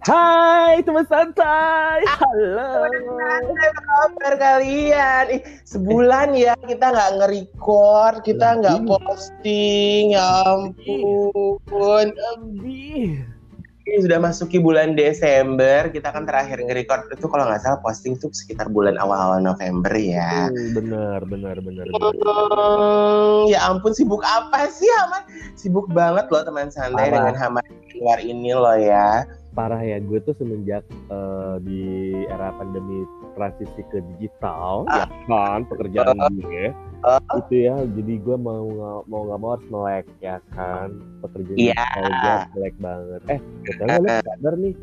[0.00, 2.88] Hai teman santai, halo.
[2.88, 5.28] Apa kabar kalian?
[5.28, 12.16] Ih, sebulan ya kita nggak nge-record, kita nggak posting, ya ampun.
[12.16, 13.28] Lebih.
[13.90, 18.32] Ini sudah masuki bulan Desember, kita kan terakhir nge-record itu kalau nggak salah posting tuh
[18.32, 20.48] sekitar bulan awal-awal November ya.
[20.48, 22.14] Hmm, benar, benar, benar, benar.
[22.24, 25.28] Hmm, ya ampun sibuk apa sih Haman?
[25.60, 27.16] Sibuk banget loh teman santai Parah.
[27.20, 29.28] dengan Haman di luar ini loh ya.
[29.50, 31.82] Parah ya, gue tuh semenjak eh, di
[32.30, 33.02] era pandemi
[33.34, 37.16] transisi ke digital, ya kan pekerjaan gue Ah.
[37.40, 40.92] itu ya, jadi gue mau nggak mau nggak mau harus melek ya kan
[41.24, 43.20] pekerjaan digital gue melek banget.
[43.32, 44.74] Eh, betul lu sadar nih?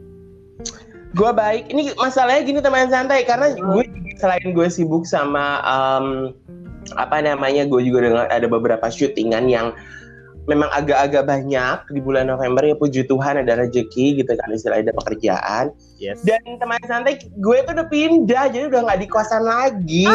[1.13, 1.63] Gue baik.
[1.71, 3.85] Ini masalahnya gini teman santai karena gue
[4.17, 6.33] selain gue sibuk sama em,
[6.97, 9.71] apa namanya, gue juga dengan ada beberapa syutingan yang
[10.47, 14.95] memang agak-agak banyak di bulan November ya puji Tuhan ada rezeki gitu kan istilahnya ada
[14.95, 15.65] pekerjaan
[15.97, 16.21] Yes.
[16.21, 20.05] dan teman santai gue tuh udah pindah jadi udah nggak di kosan lagi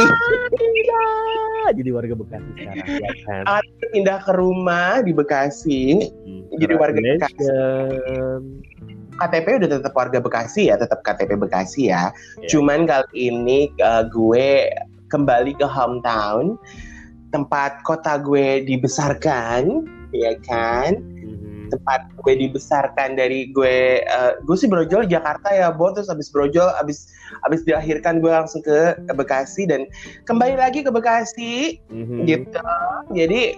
[1.62, 3.42] Ah, jadi warga Bekasi sekarang ya kan.
[3.46, 7.46] Ah, pindah ke rumah di Bekasi Hmm, jadi warga Bekasi.
[9.12, 12.10] KTP udah tetap warga Bekasi ya tetap KTP Bekasi ya
[12.40, 12.48] Iya.
[12.48, 14.70] cuman kali ini uh, gue
[15.06, 16.56] kembali ke hometown
[17.28, 21.72] tempat kota gue dibesarkan ya kan Mhm.
[21.72, 26.68] tempat gue dibesarkan dari gue uh, gue sih brojol Jakarta ya Bo terus abis brojol
[26.76, 27.08] abis
[27.48, 29.88] abis dilahirkan gue langsung ke, ke Bekasi dan
[30.28, 32.28] kembali lagi ke Bekasi Mhm.
[32.28, 32.60] gitu
[33.16, 33.56] jadi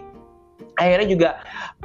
[0.79, 1.31] akhirnya juga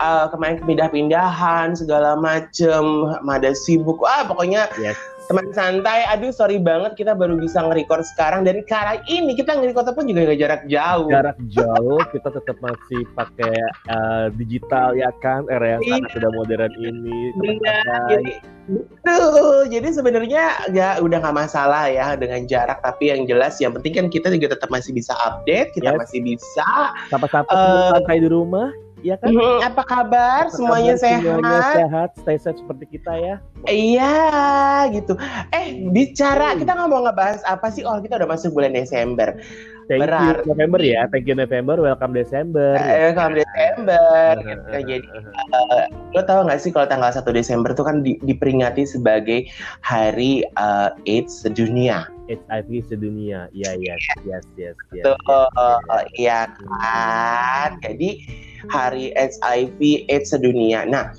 [0.02, 4.98] uh, kemarin pindah-pindahan segala macem ada sibuk wah pokoknya Yes.
[5.30, 9.94] Teman santai aduh sorry banget kita baru bisa nge-record sekarang dan kali ini kita nge-record
[9.94, 13.54] pun juga nggak jarak jauh jarak jauh kita tetap masih pakai
[13.94, 16.02] eh, digital ya kan era yang Iya.
[16.02, 18.10] sangat sudah modern ini Benar, teman-teman.
[18.10, 18.34] jadi
[18.70, 19.66] betul.
[19.66, 24.06] Jadi sebenarnya nggak udah nggak masalah ya dengan jarak, tapi yang jelas yang penting kan
[24.10, 26.00] kita juga tetap masih bisa update, kita Yes.
[26.06, 26.70] masih bisa.
[27.10, 28.70] sapa-sapa Eh, teman santai di rumah
[29.02, 30.42] ya kan Hmm, apa kabar?
[30.46, 31.08] Apa semuanya kabar?
[31.16, 31.76] semuanya sehat?
[31.76, 34.16] sehat stay safe seperti kita ya Iya,
[34.92, 35.14] gitu.
[35.50, 36.60] Eh, bicara Hmm.
[36.60, 37.84] kita nggak mau ngebahas apa sih?
[37.84, 39.36] Oh, kita udah masuk bulan Desember.
[39.86, 44.62] thank Berarti- you November ya thank you November welcome Desember Eh, kalau Desember, Uh, gitu.
[44.62, 45.08] uh, uh, Jadi
[45.50, 49.50] uh, lo tau gak sih kalau tanggal 1 Desember tuh kan di- diperingati sebagai
[49.82, 52.06] hari eh, AIDS sedunia.
[52.30, 55.06] HIV sedunia ya yes yes yes yes,
[56.14, 57.82] iya kan.
[57.82, 58.10] Jadi
[58.70, 60.86] hari HIV AIDS sedunia.
[60.86, 61.10] Nah,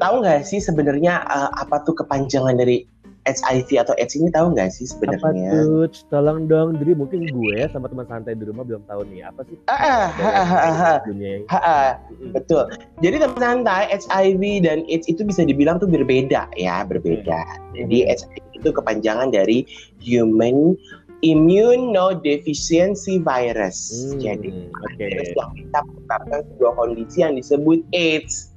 [0.00, 2.88] tahu nggak sih sebenarnya eh, apa tuh kepanjangan dari
[3.24, 5.50] HIV atau AIDS ini tahu nggak sih apa sebenarnya?
[5.64, 9.40] tuh tolong dong jadi mungkin gue sama teman santai di rumah belum tahu nih apa
[9.48, 11.00] sih Ah, ah, ah,
[11.48, 11.90] ah, ah,
[12.36, 12.68] betul.
[13.00, 17.40] Jadi teman santai HIV dan AIDS itu bisa dibilang tuh berbeda ya, berbeda.
[17.72, 19.68] Jadi HIV itu kepanjangan dari
[20.00, 20.72] Human
[21.20, 23.78] Immunodeficiency Virus.
[23.92, 28.56] Hmm, Jadi oke virus yang bisa menyebabkan sebuah kondisi yang disebut AIDS.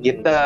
[0.00, 0.40] Gitu.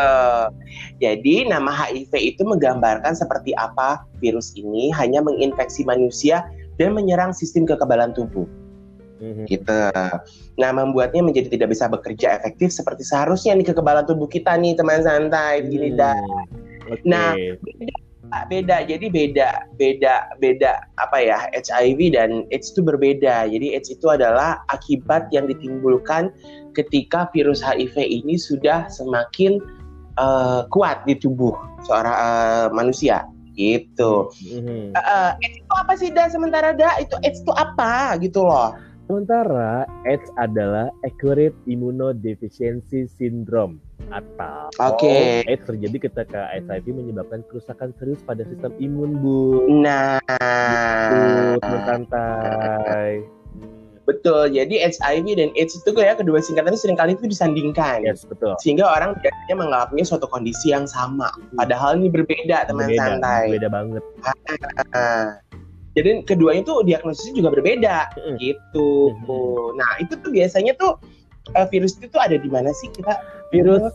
[0.96, 6.48] Jadi nama HIV itu menggambarkan seperti apa virus ini hanya menginfeksi manusia
[6.80, 8.48] dan menyerang sistem kekebalan tubuh.
[9.20, 9.44] Mhm.
[9.48, 9.82] Gitu.
[10.56, 15.04] Nah, membuatnya menjadi tidak bisa bekerja efektif seperti seharusnya nih kekebalan tubuh kita nih teman
[15.04, 16.16] santai begini Hmm, dah.
[16.92, 17.04] oke.
[17.04, 17.94] Nah, beda
[18.86, 23.46] jadi beda beda beda apa ya HIV dan AIDS itu berbeda.
[23.48, 26.30] Jadi AIDS itu adalah akibat yang ditimbulkan
[26.74, 29.62] ketika virus HIV ini sudah semakin
[30.18, 31.54] eh, kuat di tubuh
[31.86, 33.26] seorang eh, manusia.
[33.56, 34.28] Gitu.
[34.52, 34.92] Mhm.
[34.92, 36.28] Eh, eh, AIDS itu apa sih dah?
[36.28, 38.20] Sementara dah itu AIDS itu apa?
[38.20, 38.76] Gitu loh.
[39.06, 45.42] Sementara AIDS adalah Acquired Immunodeficiency Syndrome atau Oke.
[45.48, 49.66] AIDS terjadi ketika HIV menyebabkan kerusakan serius pada sistem imun bu.
[49.82, 50.22] nah
[51.86, 53.26] santai.
[54.06, 58.22] betul jadi HIV dan AIDS itu ya kedua singkatan itu sering kali itu disandingkan Yes
[58.22, 58.54] betul.
[58.62, 61.26] sehingga orang biasanya menganggapnya suatu kondisi yang sama
[61.58, 64.04] padahal ini berbeda teman Beda, santai beda banget.
[64.94, 65.42] Nah,
[65.98, 68.36] jadi keduanya tuh diagnosisnya juga berbeda Mm.
[68.38, 69.74] gitu Mm.
[69.74, 71.02] nah itu tuh biasanya tuh
[71.54, 72.90] eh, virus itu tuh ada di mana sih?
[72.90, 73.94] Kita Virus.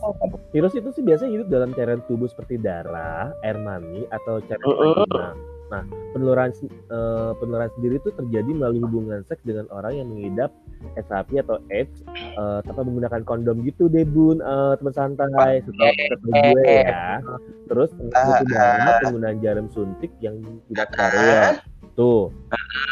[0.52, 5.04] Virus itu sih biasanya hidup dalam cairan tubuh seperti darah, air mani atau cairan Mm-mm.
[5.04, 5.34] vaginal.
[5.72, 10.52] Nah, penularan eh, penularan sendiri itu terjadi melalui hubungan seks dengan orang yang mengidap
[11.00, 14.44] HIV atau AIDS eh, tanpa menggunakan kondom gitu deh bun.
[14.44, 15.92] Eh, teman santai setelah
[16.28, 17.24] gue ya.
[17.72, 21.56] Terus itu banget penggunaan jarum suntik yang tidak karuan
[21.96, 22.28] tuh.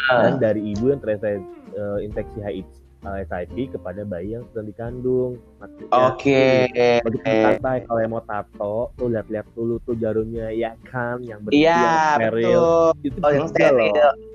[0.09, 1.45] Dan dari ibu yang terinfeksi
[2.01, 5.31] infeksi HIV uh, HIV kepada bayi yang sedang dikandung.
[5.91, 6.67] Oke.
[6.69, 7.01] Okay.
[7.25, 12.17] Santai kalau yang mau tato tuh lihat-lihat dulu tuh jarumnya ya kan yang bersih iya,
[12.17, 12.49] yang steril.
[12.49, 13.07] Betul.
[13.07, 13.93] Itu oh, yang steril.
[13.93, 14.30] Loh.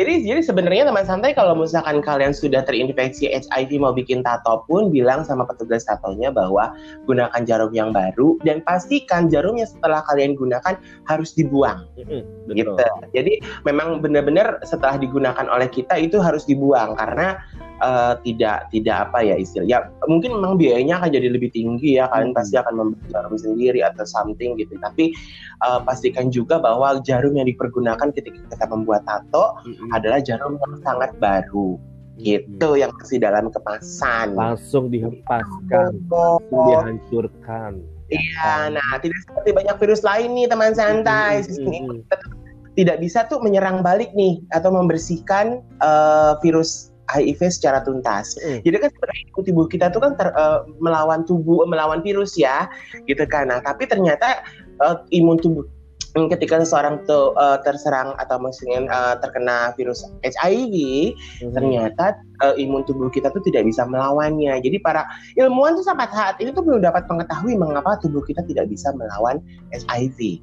[0.00, 4.88] Jadi jadi sebenarnya teman santai kalau misalkan kalian sudah terinfeksi HIV mau bikin tato pun
[4.88, 6.72] bilang sama petugas tatonya bahwa
[7.04, 11.84] gunakan jarum yang baru dan pastikan jarumnya setelah kalian gunakan harus dibuang.
[12.00, 12.72] Mm-hmm, gitu.
[13.12, 17.36] Jadi memang benar-benar setelah digunakan oleh kita itu harus dibuang karena
[17.82, 22.06] uh, tidak tidak apa ya istilah ya mungkin memang biayanya akan jadi lebih tinggi ya
[22.12, 22.38] kalian hmm.
[22.38, 25.12] pasti akan membeli jarum sendiri atau something gitu tapi
[25.64, 29.90] uh, pastikan juga bahwa jarum yang dipergunakan ketika kita membuat tato hmm.
[29.96, 31.76] adalah jarum yang sangat baru
[32.20, 32.80] gitu hmm.
[32.80, 36.36] yang masih dalam kemasan langsung dihempaskan oh.
[36.40, 37.72] langsung dihancurkan
[38.12, 42.04] iya nah tidak seperti banyak virus lain nih teman santai hmm.
[42.76, 48.38] tidak bisa tuh menyerang balik nih atau membersihkan uh, virus HIV secara tuntas.
[48.38, 48.62] Mm.
[48.62, 52.70] Jadi kan sebenarnya tubuh kita tuh kan ter, uh, melawan tubuh melawan virus ya,
[53.10, 53.50] gitu kan.
[53.50, 54.46] Nah, tapi ternyata
[54.78, 55.66] uh, imun tubuh
[56.14, 60.74] ketika seseorang tuh uh, terserang atau maksudnya uh, terkena virus HIV,
[61.14, 61.54] mm-hmm.
[61.54, 64.58] ternyata uh, imun tubuh kita tuh tidak bisa melawannya.
[64.60, 65.06] Jadi para
[65.38, 69.38] ilmuwan tuh sampai saat ini tuh belum dapat mengetahui mengapa tubuh kita tidak bisa melawan
[69.72, 70.42] HIV.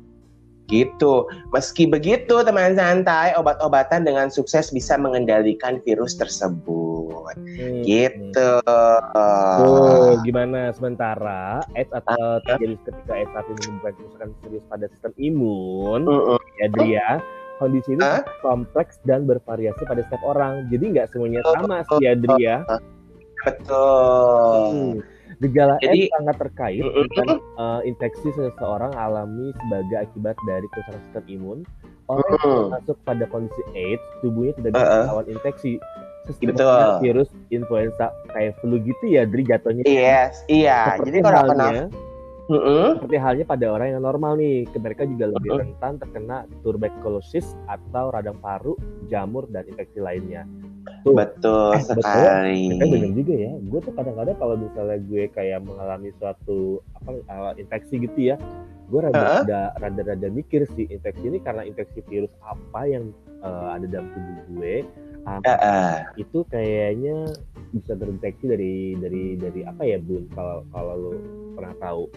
[0.67, 1.13] Gitu.
[1.55, 6.96] Meski begitu, teman santai, obat-obatan dengan sukses bisa mengendalikan virus tersebut.
[7.35, 7.81] Hmm.
[7.83, 8.49] Gitu.
[9.63, 16.01] Oh, gimana sementara AIDS atau terjadi ketika AIDS tapi menimbulkan kerusakan serius pada sistem imun,
[16.05, 16.39] uh -uh.
[16.61, 17.07] ya dia
[17.57, 18.21] kondisi ini huh?
[18.45, 20.69] kompleks dan bervariasi pada setiap orang.
[20.69, 22.05] Jadi nggak semuanya sama sih
[22.39, 22.61] ya.
[23.45, 24.61] Betul.
[24.73, 24.93] Hmm.
[25.37, 31.25] Gejala Jadi, AIDS sangat terkait dengan uh, infeksi seseorang alami sebagai akibat dari kerusakan sistem
[31.29, 31.59] imun.
[32.09, 35.73] Orang yang masuk pada kondisi AIDS, tubuhnya tidak bisa melawan infeksi.
[36.35, 36.89] Betul.
[36.99, 39.83] virus influenza kayak flu gitu ya, Dri jatuhnya.
[39.87, 40.99] Yes, iya.
[40.99, 41.69] Seperti Jadi kalau kena
[42.47, 43.03] Mm-hmm.
[43.03, 48.39] Seperti halnya pada orang yang normal nih, mereka juga lebih rentan terkena tuberkulosis atau radang
[48.39, 48.79] paru,
[49.11, 50.47] jamur dan infeksi lainnya.
[51.03, 51.11] Tuh.
[51.11, 52.61] Betul eh, sekali.
[52.71, 52.87] Betul.
[52.87, 53.51] benar juga ya.
[53.67, 58.35] Gue tuh kadang-kadang kalau misalnya gue kayak mengalami suatu apa uh, infeksi gitu ya,
[58.87, 59.71] gue rada, uh-huh.
[59.83, 63.11] rada rada mikir sih infeksi ini karena infeksi virus apa yang
[63.43, 64.87] uh, ada dalam tubuh gue.
[65.27, 65.93] Uh, uh-uh.
[66.15, 67.35] Itu kayaknya
[67.75, 70.23] bisa terinfeksi dari dari dari apa ya bun?
[70.31, 71.11] Kalau kalau lo
[71.59, 72.07] pernah tahu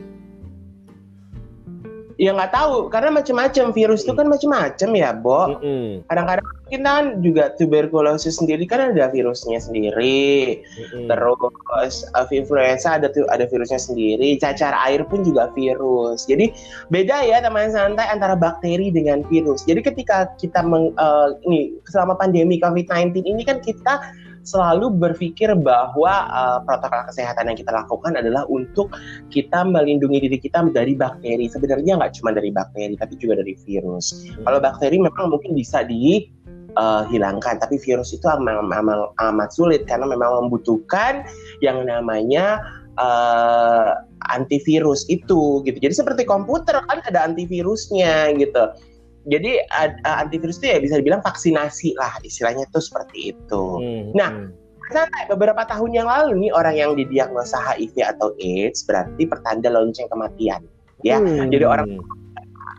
[2.20, 2.92] ya nggak tahu.
[2.92, 5.56] Karena macam-macam virus itu kan macam-macam ya Bo.
[5.56, 5.88] Mm-hmm.
[6.12, 10.60] kadang-kadang kita kan juga tuberkulosis sendiri kan ada virusnya sendiri.
[10.60, 11.08] Mm-hmm.
[11.08, 14.36] terus uh, influenza ada tuh ada virusnya sendiri.
[14.36, 16.28] Cacar air pun juga virus.
[16.28, 16.52] Jadi
[16.92, 19.64] beda ya teman santai antara bakteri dengan virus.
[19.64, 26.28] Jadi ketika kita meng, uh, ini selama pandemi COVID-19 ini kan kita selalu berpikir bahwa
[26.32, 28.92] uh, protokol kesehatan yang kita lakukan adalah untuk
[29.28, 31.46] kita melindungi diri kita dari bakteri.
[31.48, 34.12] Sebenarnya nggak cuma dari bakteri, tapi juga dari virus.
[34.16, 34.44] Hmm.
[34.48, 40.08] Kalau bakteri memang mungkin bisa dihilangkan, uh, tapi virus itu memang, memang amat sulit karena
[40.08, 41.24] memang membutuhkan
[41.60, 42.60] yang namanya
[42.96, 44.00] uh,
[44.32, 45.78] antivirus itu gitu.
[45.80, 48.89] Jadi seperti komputer kan ada antivirusnya gitu
[49.28, 53.64] jadi uh, antivirus itu ya bisa dibilang vaksinasi lah istilahnya tuh seperti itu.
[53.76, 55.28] Hmm, nah, hmm.
[55.36, 60.64] beberapa tahun yang lalu nih orang yang didiagnosa HIV atau AIDS berarti pertanda lonceng kematian,
[61.04, 61.20] ya.
[61.20, 61.52] Hmm.
[61.52, 62.00] Jadi orang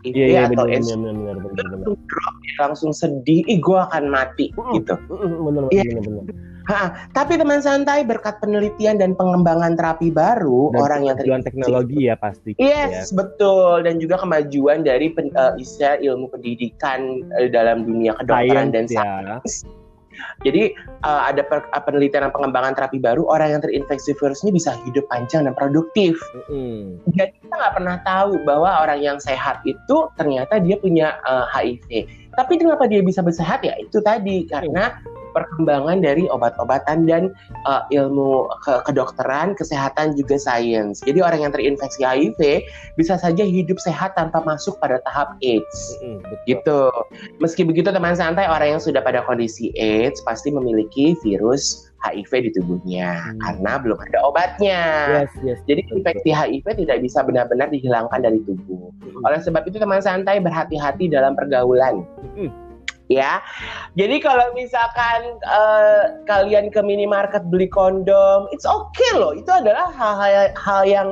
[0.02, 1.94] HIV yeah, yeah, atau AIDS bener, bener, bener,
[2.58, 4.82] langsung sedih, ih gue akan mati hmm.
[4.82, 4.94] gitu.
[5.06, 5.82] Hmm, bener, bener, ya.
[5.86, 6.51] bener, bener.
[6.70, 11.98] Ha, tapi teman santai berkat penelitian dan pengembangan terapi baru dan orang yang kemajuan teknologi
[12.06, 12.54] ya pasti.
[12.58, 13.24] Yes, ya.
[13.24, 18.86] betul dan juga kemajuan dari pen, uh, istilah ilmu pendidikan uh, dalam dunia kedokteran dan
[18.86, 19.66] sains.
[19.66, 19.82] Ya.
[20.42, 24.58] Jadi uh, ada per, uh, penelitian dan pengembangan terapi baru orang yang terinfeksi virus ini
[24.58, 26.18] bisa hidup panjang dan produktif.
[26.48, 27.08] Mm-hmm.
[27.16, 32.06] Jadi kita nggak pernah tahu bahwa orang yang sehat itu ternyata dia punya uh, HIV.
[32.32, 34.96] Tapi kenapa dia bisa bersehat ya itu tadi karena
[35.32, 37.32] perkembangan dari obat-obatan dan
[37.64, 41.02] uh, ilmu ke kedokteran, kesehatan juga sains.
[41.02, 42.64] Jadi orang yang terinfeksi HIV
[42.96, 45.98] bisa saja hidup sehat tanpa masuk pada tahap AIDS.
[46.04, 46.92] Mm -hmm, gitu.
[47.42, 52.50] Meski begitu teman santai orang yang sudah pada kondisi AIDS pasti memiliki virus HIV di
[52.58, 53.38] tubuhnya hmm.
[53.38, 54.82] karena belum ada obatnya.
[55.22, 58.90] Yes, yes, Jadi infeksi HIV tidak bisa benar-benar dihilangkan dari tubuh.
[59.06, 59.22] Hmm.
[59.22, 62.02] Oleh sebab itu teman santai berhati-hati dalam pergaulan.
[62.34, 62.61] Hmm
[63.18, 63.44] ya.
[63.98, 69.36] Jadi kalau misalkan uh, kalian ke minimarket beli kondom, it's okay loh.
[69.36, 71.08] Itu adalah hal-hal hal yang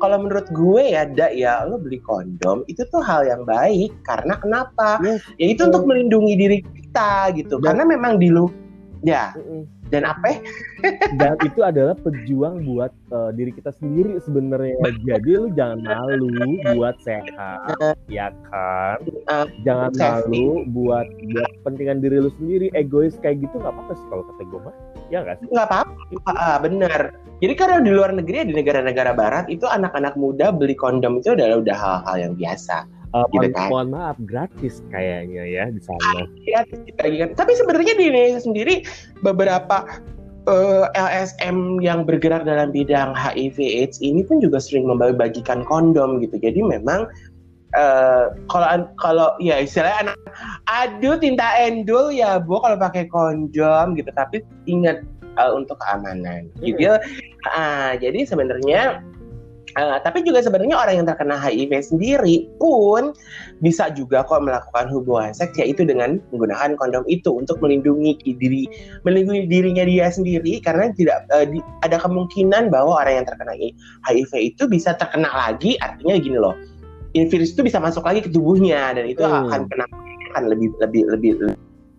[0.00, 4.34] kalau menurut gue ya, da ya, lo beli kondom itu tuh hal yang baik karena
[4.40, 4.96] kenapa?
[5.04, 5.20] Yes.
[5.36, 7.60] Ya itu untuk melindungi diri kita gitu.
[7.60, 8.48] Dan, karena memang di lu
[9.04, 9.36] ya.
[9.90, 10.38] Dan apa?
[11.20, 14.78] dan itu adalah pejuang buat uh, diri kita sendiri sebenarnya.
[15.04, 16.30] Jadi lu jangan malu
[16.74, 17.76] buat sehat,
[18.08, 18.98] ya kan?
[19.28, 22.72] Uh, jangan malu buat buat pentingan diri lu sendiri.
[22.72, 24.74] Egois kayak gitu nggak apa-apa sih kalau kata gue mah.
[25.10, 25.46] Ya nggak sih?
[25.50, 27.00] Nggak apa-apa, ah, bener.
[27.40, 31.58] Jadi karena di luar negeri di negara-negara barat itu anak-anak muda beli kondom itu adalah
[31.58, 33.68] udah hal-hal yang biasa uh, gitu kan.
[33.70, 36.26] mohon maaf gratis kayaknya ya di sana.
[36.46, 36.60] Iya,
[36.98, 37.34] kan.
[37.34, 38.74] Tapi sebenarnya di Indonesia sendiri
[39.22, 39.86] beberapa
[40.46, 46.38] uh, eh, LSM yang bergerak dalam bidang HIV/AIDS ini pun juga sering membagikan kondom gitu.
[46.38, 47.10] Jadi memang
[47.76, 50.16] uh, kalau kalau ya istilahnya anak
[50.70, 54.10] aduh tinta endul ya bu kalau pakai kondom gitu.
[54.14, 55.02] Tapi ingat
[55.36, 56.48] uh, untuk keamanan.
[56.58, 56.62] Hmm.
[56.62, 56.94] Gitu.
[57.50, 59.02] Uh, jadi sebenarnya
[59.78, 63.14] Uh, tapi juga sebenarnya orang yang terkena HIV sendiri pun
[63.62, 68.66] bisa juga kok melakukan hubungan seks yaitu dengan menggunakan kondom itu untuk melindungi diri
[69.06, 73.54] melindungi dirinya dia sendiri karena tidak uh, di, ada kemungkinan bahwa orang yang terkena
[74.10, 76.58] HIV itu bisa terkena lagi artinya gini loh
[77.14, 79.50] virus itu bisa masuk lagi ke tubuhnya dan itu hmm.
[79.50, 79.86] akan kena
[80.30, 81.58] akan lebih lebih lebih, lebih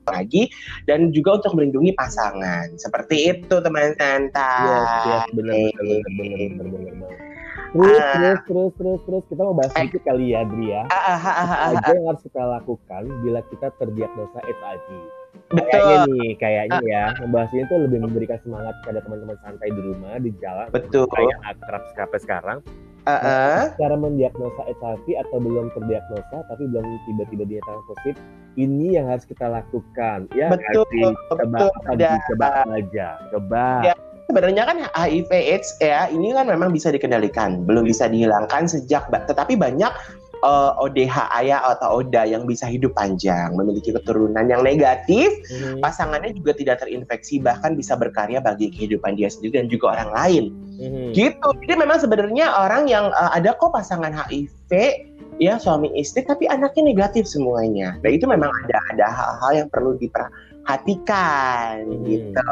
[0.10, 0.50] lagi
[0.90, 4.66] dan juga untuk melindungi pasangan seperti itu teman santai.
[4.66, 7.31] Yes, yes, benar benar benar benar benar benar.
[7.72, 10.84] Terus, uh, terus, terus, terus, terus, kita mau bahas sedikit kali ya, Dri ya.
[10.92, 14.88] Uh, uh, uh, uh, apa yang harus kita lakukan bila kita terdiagnosa HIV?
[15.52, 19.82] Kayaknya nih, kayaknya uh, ya, membahas ini tuh lebih memberikan semangat kepada teman-teman santai di
[19.88, 20.68] rumah, di jalan.
[20.76, 21.08] Betul.
[21.16, 22.60] Kayak akrab sampai sekarang.
[23.08, 23.62] Uh, uh.
[23.80, 28.16] Cara mendiagnosa HIV atau belum terdiagnosa, tapi belum tiba-tiba dinyatakan positif,
[28.60, 30.28] ini yang harus kita lakukan.
[30.36, 31.16] Ya, betul.
[31.32, 31.72] Coba, betul.
[32.36, 33.66] coba aja, coba.
[33.88, 33.96] Ya
[34.32, 39.60] sebenarnya kan HIV AIDS ya ini kan memang bisa dikendalikan, belum bisa dihilangkan sejak tetapi
[39.60, 39.92] banyak
[40.42, 45.80] uh, eh, ODH ayah atau ODA yang bisa hidup panjang, memiliki keturunan yang negatif, hmm.
[45.80, 50.44] pasangannya juga tidak terinfeksi bahkan bisa berkarya bagi kehidupan dia sendiri dan juga orang lain.
[50.82, 51.12] Hmm.
[51.14, 51.48] Gitu.
[51.68, 54.72] Jadi memang sebenarnya orang yang uh, ada kok pasangan HIV
[55.42, 57.98] ya suami istri tapi anaknya negatif semuanya.
[58.02, 60.51] Nah itu memang ada ada hal-hal yang perlu diperhatikan
[61.88, 62.06] hmm.
[62.06, 62.52] gitu.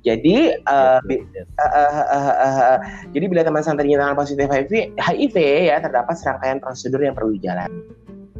[0.00, 2.78] Jadi uh, uh, uh, uh, uh,
[3.12, 5.36] jadi bila teman santai dinyatakan positif HIV, HIV
[5.68, 7.84] ya terdapat serangkaian prosedur yang perlu dijalani.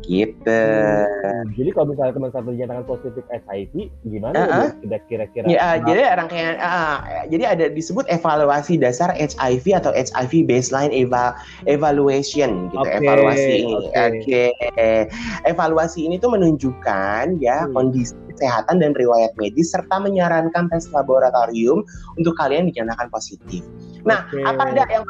[0.01, 0.63] Gitu.
[0.65, 4.69] Hmm, jadi kalau misalnya teman satu dinyatakan positif HIV, gimana uh -uh.
[4.87, 5.45] ya kira-kira?
[5.47, 11.37] Ya, uh, jadi rangkaian uh, jadi ada disebut evaluasi dasar HIV atau HIV baseline eva
[11.69, 13.75] evaluation gitu okay, evaluasi ini.
[13.77, 13.93] Oke.
[13.95, 14.49] Okay.
[14.73, 15.01] Okay.
[15.47, 17.77] Evaluasi ini tuh menunjukkan ya hmm.
[17.77, 21.85] kondisi kesehatan dan riwayat medis serta menyarankan tes laboratorium
[22.17, 23.61] untuk kalian dinyatakan positif.
[24.09, 24.49] Nah, okay.
[24.49, 25.05] apa ada yang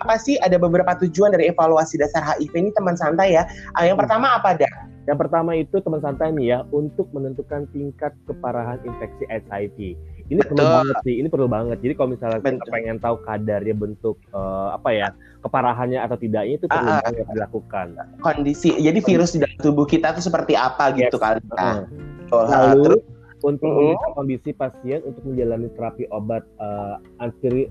[0.00, 3.44] apa sih ada beberapa tujuan dari evaluasi dasar HIV ini teman santai ya.
[3.76, 4.04] Uh, yang hmm.
[4.06, 4.70] pertama apa ada?
[5.04, 9.98] Yang pertama itu teman santai nih ya untuk menentukan tingkat keparahan infeksi HIV.
[10.30, 10.54] Ini Betul.
[10.56, 11.78] perlu banget sih, ini perlu banget.
[11.82, 12.62] Jadi kalau misalnya Betul.
[12.62, 15.08] kita pengen tahu kadarnya bentuk uh, apa ya
[15.42, 17.86] keparahannya atau tidaknya itu perlu uh, banget dilakukan.
[18.22, 21.10] Kondisi, jadi virus di dalam tubuh kita itu seperti apa gitu yes.
[21.10, 21.40] gitu kali.
[21.58, 21.84] Uh.
[22.32, 23.02] Lalu Terus,
[23.42, 27.66] untuk uh kondisi pasien untuk menjalani terapi obat uh, anti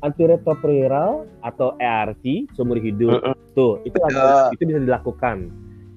[0.00, 2.24] antiretroviral atau ART
[2.56, 3.20] seumur hidup.
[3.20, 3.36] Uh -uh.
[3.52, 5.50] Tuh, itu ada, itu bisa dilakukan.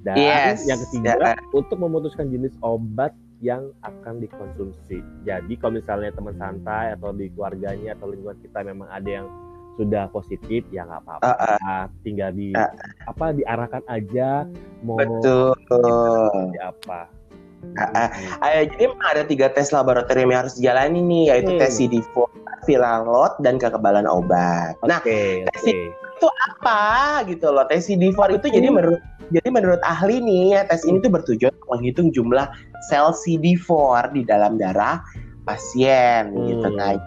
[0.03, 0.67] Dan yes.
[0.67, 1.37] yang ketiga yeah.
[1.55, 4.99] untuk memutuskan jenis obat yang akan dikonsumsi.
[5.23, 9.27] Jadi kalau misalnya teman santai atau di keluarganya atau lingkungan kita memang ada yang
[9.73, 11.83] sudah positif ya nggak apa-apa, uh, uh.
[12.05, 12.69] tinggal di uh.
[13.09, 14.45] apa diarahkan aja
[14.85, 15.57] mau Betul.
[16.61, 17.09] apa
[17.73, 18.09] Uh,
[18.69, 21.59] jadi memang ada tiga tes laboratorium yang harus dijalani nih, yaitu hmm.
[21.59, 22.15] tes CD4,
[22.69, 24.77] Vilalot, dan kekebalan obat.
[24.83, 25.47] Okay, nah, okay.
[25.49, 26.81] tes itu apa
[27.27, 27.65] gitu loh?
[27.67, 29.01] Tes CD4 itu jadi menurut
[29.33, 32.45] jadi menurut ahli nih, ya, tes ini tuh bertujuan menghitung jumlah
[32.85, 35.01] sel CD4 di dalam darah
[35.43, 36.45] pasien hmm.
[36.53, 36.67] gitu.
[36.77, 36.99] Nah,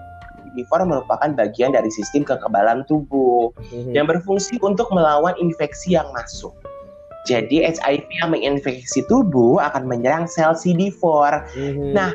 [0.56, 3.92] CD4 merupakan bagian dari sistem kekebalan tubuh hmm.
[3.92, 6.56] yang berfungsi untuk melawan infeksi yang masuk.
[7.26, 11.02] Jadi HIV yang menginfeksi tubuh akan menyerang sel CD4.
[11.58, 11.90] Mm-hmm.
[11.92, 12.14] Nah,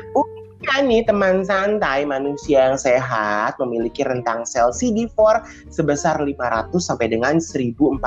[0.82, 8.00] nih teman santai manusia yang sehat memiliki rentang sel CD4 sebesar 500 sampai dengan 1400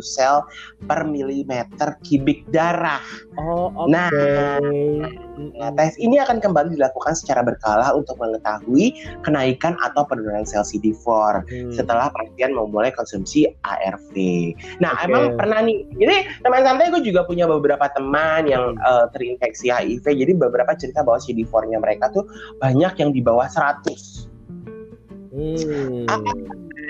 [0.00, 0.44] sel
[0.86, 3.02] per milimeter kubik darah.
[3.36, 3.90] Oh, oke.
[3.90, 5.22] Okay.
[5.58, 11.06] Nah, tes ini akan kembali dilakukan secara berkala untuk mengetahui kenaikan atau penurunan sel CD4
[11.48, 11.72] hmm.
[11.74, 14.14] setelah pasien memulai konsumsi ARV.
[14.78, 15.06] Nah, okay.
[15.08, 15.84] emang pernah nih.
[15.96, 20.04] Jadi teman santai gue juga punya beberapa teman yang uh, terinfeksi HIV.
[20.04, 22.26] Jadi beberapa cerita bahwa CD4-nya mereka mereka tuh
[22.58, 24.26] banyak yang di bawah 100.
[25.32, 26.04] Hmm.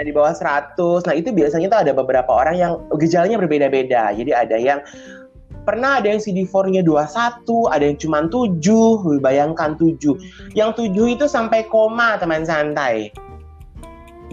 [0.02, 1.04] di bawah 100.
[1.04, 4.16] Nah, itu biasanya tuh ada beberapa orang yang gejalanya berbeda-beda.
[4.16, 4.80] Jadi ada yang
[5.62, 10.18] Pernah ada yang CD4-nya 21, ada yang cuma 7, bayangkan 7.
[10.58, 13.14] Yang 7 itu sampai koma teman santai.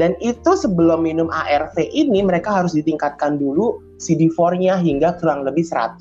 [0.01, 5.99] Dan itu sebelum minum ARV ini mereka harus ditingkatkan dulu CD4-nya hingga kurang lebih 100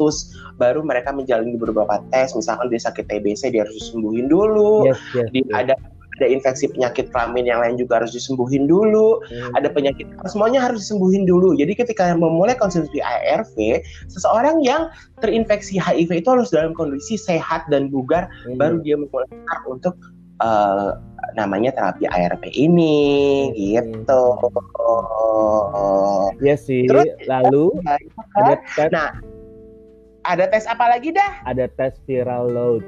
[0.56, 5.28] baru mereka menjalani beberapa tes misalkan dia sakit TBC dia harus disembuhin dulu yes, yes,
[5.34, 5.54] dia yes.
[5.54, 5.74] ada
[6.18, 9.54] ada infeksi penyakit kelamin yang lain juga harus disembuhin dulu, hmm.
[9.54, 11.54] ada penyakit semuanya harus disembuhin dulu.
[11.54, 13.54] Jadi ketika memulai konsumsi ARV,
[14.10, 14.90] seseorang yang
[15.22, 18.58] terinfeksi HIV itu harus dalam kondisi sehat dan bugar, hmm.
[18.58, 19.30] baru dia mulai
[19.70, 19.94] untuk
[20.42, 20.98] uh,
[21.34, 24.22] namanya terapi ARV ini gitu.
[26.38, 26.86] Iya sih.
[26.86, 27.74] Terus, lalu
[28.38, 28.90] ada tes.
[28.94, 29.10] Nah,
[30.26, 31.42] ada tes apa lagi dah?
[31.46, 32.84] Ada tes viral load.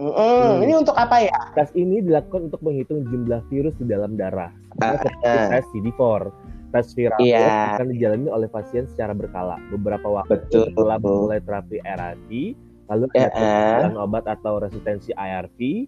[0.00, 0.16] Mm -hmm.
[0.16, 0.64] hmm.
[0.64, 1.40] Ini untuk apa ya?
[1.52, 4.50] Tes ini dilakukan untuk menghitung jumlah virus di dalam darah.
[4.80, 5.48] Uh, uh.
[5.52, 6.32] tes CD4.
[6.72, 7.76] Tes viral yeah.
[7.76, 9.60] akan dijalani oleh pasien secara berkala.
[9.68, 10.72] Beberapa waktu Betul.
[10.72, 12.56] setelah memulai terapi ARV,
[12.88, 14.00] lalu uh, uh.
[14.00, 15.84] obat atau resistensi ARV,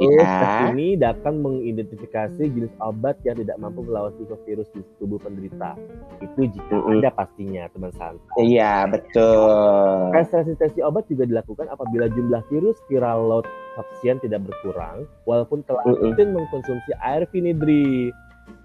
[0.00, 0.72] Terus ya.
[0.72, 4.10] ini dapat mengidentifikasi jenis obat yang tidak mampu melawan
[4.48, 5.76] virus di tubuh penderita.
[6.24, 6.98] Itu jika mm -hmm.
[7.04, 8.40] ada pastinya, teman santai.
[8.40, 10.16] Iya, betul.
[10.16, 13.46] Tes resistensi obat juga dilakukan apabila jumlah virus viral load
[13.76, 16.28] pasien tidak berkurang, walaupun telah mm -hmm.
[16.40, 18.10] mengkonsumsi air vinidri.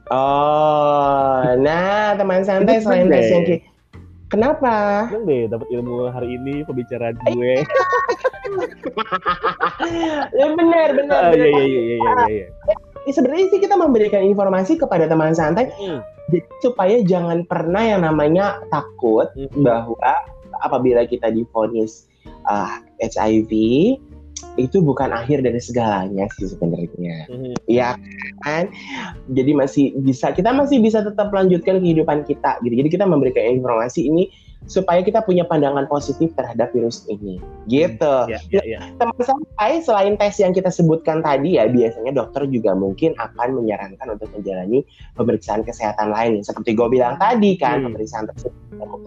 [0.08, 3.44] Oh, nah teman santai selain tes yang
[4.28, 5.08] Kenapa?
[5.08, 7.64] Seneng deh dapat ilmu hari ini pembicaraan gue.
[10.40, 11.22] ya benar, benar.
[11.30, 12.46] Oh, iya, iya, iya, iya, iya, iya.
[13.08, 16.00] Ya, sebenarnya sih kita memberikan informasi kepada teman santai hmm.
[16.28, 19.64] jadi supaya jangan pernah yang namanya takut hmm.
[19.64, 20.12] bahwa
[20.64, 22.08] apabila kita difonis
[22.50, 23.52] uh, HIV
[24.58, 27.30] itu bukan akhir dari segalanya sih sebenarnya.
[27.30, 27.56] Mm-hmm.
[27.70, 27.98] Ya
[28.46, 28.70] kan?
[29.34, 32.74] Jadi masih bisa kita masih bisa tetap lanjutkan kehidupan kita gitu.
[32.74, 34.30] Jadi kita memberikan informasi ini
[34.66, 37.38] supaya kita punya pandangan positif terhadap virus ini.
[37.70, 38.02] Gitu.
[38.04, 38.82] Mm, yeah, yeah, yeah.
[38.98, 44.18] Teman sampai selain tes yang kita sebutkan tadi ya, biasanya dokter juga mungkin akan menyarankan
[44.18, 44.84] untuk menjalani
[45.16, 47.94] pemeriksaan kesehatan lain seperti gue bilang tadi kan, mm.
[47.94, 48.54] pemeriksaan tersebut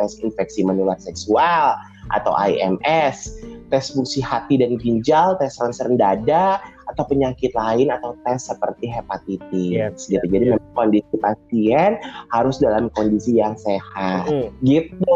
[0.00, 1.76] tes infeksi menular seksual
[2.10, 6.58] atau IMS tes fungsi hati dan ginjal, tes ronsen dada,
[6.91, 10.26] atau penyakit lain atau tes seperti hepatitis yes, gitu.
[10.26, 10.61] Jadi yes.
[10.75, 11.97] kondisi pasien
[12.35, 14.26] harus dalam kondisi yang sehat.
[14.26, 14.49] Mm.
[14.67, 15.13] Gitu.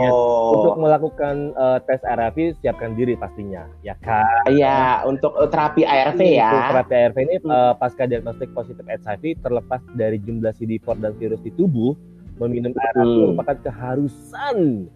[0.00, 0.12] Yes.
[0.54, 4.46] Untuk melakukan uh, tes ARV siapkan diri pastinya, ya kan?
[4.46, 6.50] Iya, untuk uh, terapi ARV ya.
[6.50, 11.42] Untuk terapi ARV ini uh, pasca diagnostik positif HIV terlepas dari jumlah CD4 dan virus
[11.42, 11.98] di tubuh,
[12.38, 13.18] meminum ARV mm.
[13.26, 14.86] merupakan keharusan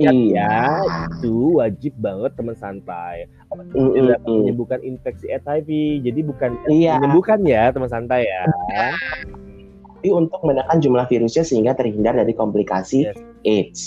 [0.00, 0.80] Iya,
[1.20, 3.28] itu wajib banget teman santai.
[3.52, 4.24] Mm -hmm.
[4.24, 6.00] menyembuhkan infeksi HIV.
[6.00, 6.96] Jadi bukan iya.
[6.96, 8.42] menyembuhkan ya teman santai ya.
[10.00, 13.18] Tapi untuk menekan jumlah virusnya sehingga terhindar dari komplikasi yes.
[13.44, 13.82] AIDS.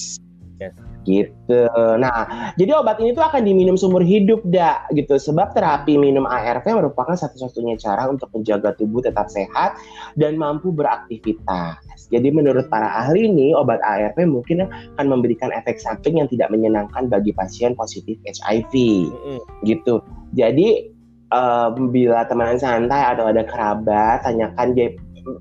[0.62, 1.70] Yes gitu.
[2.02, 5.16] Nah, jadi obat ini tuh akan diminum seumur hidup, dak gitu.
[5.16, 9.78] Sebab terapi minum ARV merupakan satu-satunya cara untuk menjaga tubuh tetap sehat
[10.18, 12.10] dan mampu beraktivitas.
[12.10, 17.08] Jadi menurut para ahli ini, obat ARV mungkin akan memberikan efek samping yang tidak menyenangkan
[17.08, 19.40] bagi pasien positif HIV, mm-hmm.
[19.66, 20.02] gitu.
[20.34, 20.92] Jadi
[21.32, 24.90] um, bila teman santai atau ada kerabat, tanyakan dia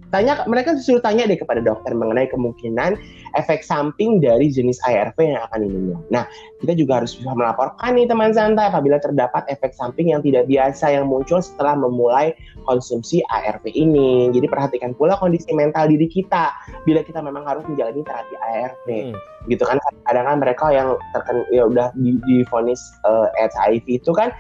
[0.09, 2.97] tanya mereka disuruh tanya deh kepada dokter mengenai kemungkinan
[3.35, 6.01] efek samping dari jenis ARV yang akan diminum.
[6.11, 6.25] Nah,
[6.63, 10.95] kita juga harus bisa melaporkan nih teman santai apabila terdapat efek samping yang tidak biasa
[10.95, 12.33] yang muncul setelah memulai
[12.65, 14.31] konsumsi ARV ini.
[14.31, 16.55] Jadi perhatikan pula kondisi mental diri kita
[16.87, 18.87] bila kita memang harus menjalani terapi ARV.
[18.89, 19.15] Hmm.
[19.51, 19.77] Gitu kan
[20.09, 24.33] kadang kan mereka yang terken ya udah di, difonis uh, eh, HIV itu kan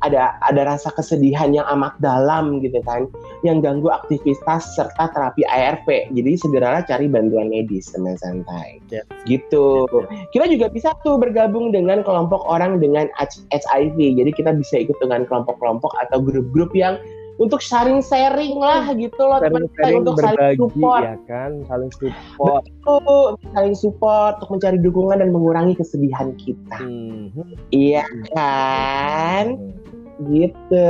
[0.00, 3.04] ada ada rasa kesedihan yang amat dalam gitu kan
[3.44, 9.04] yang ganggu aktivitas serta terapi ARV jadi segeralah cari bantuan medis teman santai yeah.
[9.28, 10.26] gitu yeah.
[10.32, 13.12] kita juga bisa tuh bergabung dengan kelompok orang dengan
[13.52, 16.96] HIV jadi kita bisa ikut dengan kelompok-kelompok atau grup-grup yang
[17.40, 21.02] untuk saling sharing lah gitu loh sharing, sharing untuk berbagi, saling support.
[21.02, 21.50] ya kan?
[21.64, 22.62] Saling support.
[22.68, 26.78] Betul, saling support untuk mencari dukungan dan mengurangi kesedihan kita.
[26.78, 27.32] Hmm.
[27.72, 28.04] iya
[28.36, 29.56] kan?
[29.56, 29.90] Hmm
[30.28, 30.88] gitu.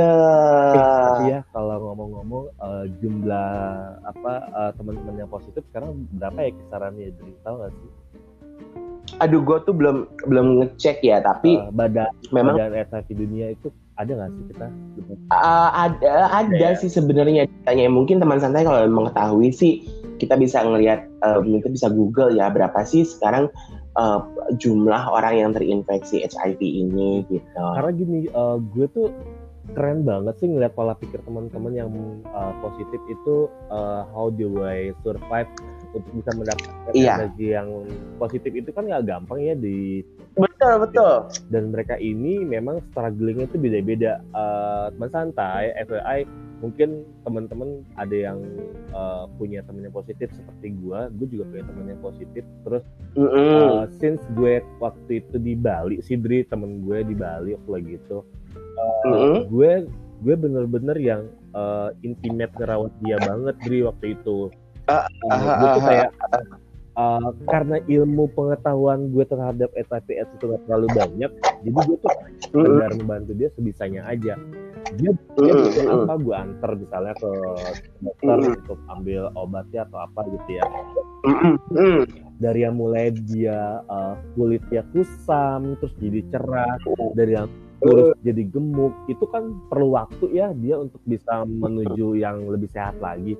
[0.75, 3.51] Eh, ya kalau ngomong-ngomong uh, jumlah
[4.03, 7.91] apa uh, teman-teman yang positif sekarang berapa ya kisarannya dari tahu nggak sih?
[9.19, 13.67] Aduh, gue tuh belum belum ngecek ya, tapi uh, badan memang badan HIV dunia itu
[14.01, 14.67] ada nggak sih kita?
[15.31, 16.77] Uh, ada ada ya.
[16.77, 19.85] sih sebenarnya tanya mungkin teman santai kalau mengetahui sih
[20.17, 23.49] kita bisa ngelihat uh, mungkin bisa Google ya berapa sih sekarang
[23.97, 24.21] uh,
[24.57, 27.57] jumlah orang yang terinfeksi HIV ini gitu.
[27.57, 29.09] Karena gini, uh, gue tuh
[29.71, 31.89] keren banget sih ngeliat pola pikir teman-teman yang
[32.33, 35.47] uh, positif itu uh, how do I survive
[35.91, 37.13] untuk bisa mendapatkan Iya.
[37.19, 37.67] energi yang
[38.15, 40.01] positif itu kan nggak gampang ya di
[40.31, 41.27] Betul betul.
[41.51, 46.19] dan mereka ini memang strugglingnya itu beda-beda Eh, teman santai FYI
[46.61, 46.89] mungkin
[47.21, 48.39] teman-teman ada yang
[48.87, 53.35] eh, punya temen yang positif seperti gua gue juga punya temen yang positif terus Mm-mm.
[53.35, 57.91] eh, since gue waktu itu di Bali si Dri temen gue di Bali waktu lagi
[57.97, 58.17] itu
[59.03, 59.49] Mm-mm.
[59.49, 59.71] gue
[60.21, 64.53] gue bener-bener yang eh, intimate ngerawat dia banget Dri waktu itu
[64.89, 66.09] Ah, Eh, gue tuh ah, kayak
[66.97, 72.11] eh, karena ilmu pengetahuan gue terhadap SIPS itu gak terlalu banyak jadi gue tuh
[72.49, 74.33] sekedar membantu dia sebisanya aja.
[74.97, 77.31] Dia dia butuh apa gue antar misalnya ke
[78.01, 80.65] dokter untuk ambil obatnya atau apa gitu ya.
[81.21, 82.01] Mm.
[82.41, 86.73] dari yang mulai dia eh, kulitnya kusam terus jadi cerah
[87.13, 87.45] dari yang
[87.81, 92.97] kurus jadi gemuk itu kan perlu waktu ya dia untuk bisa menuju yang lebih sehat
[92.97, 93.37] lagi